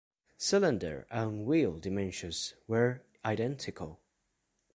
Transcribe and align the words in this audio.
Cylinder 0.39 1.05
and 1.11 1.45
wheel 1.45 1.77
dimensions 1.77 2.55
were 2.67 3.03
identical. 3.23 3.99